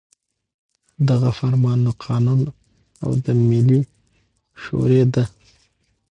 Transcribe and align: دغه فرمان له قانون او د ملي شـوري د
دغه 1.09 1.29
فرمان 1.39 1.77
له 1.85 1.91
قانون 2.05 2.41
او 3.03 3.11
د 3.23 3.25
ملي 3.49 3.81
شـوري 4.61 5.01
د 5.13 5.15